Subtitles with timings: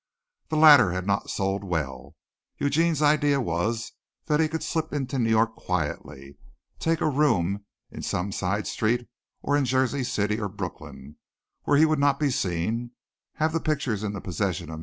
[0.49, 2.15] The latter had not sold well.
[2.57, 3.91] Eugene's idea was
[4.25, 6.39] that he could slip into New York quietly,
[6.79, 9.07] take a room in some side street
[9.43, 11.17] or in Jersey City or Brooklyn
[11.65, 12.93] where he would not be seen,
[13.35, 14.79] have the pictures in the possession of M.